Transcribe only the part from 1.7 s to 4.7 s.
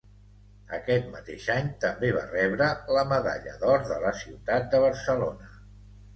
també va rebre la medalla d'or de la ciutat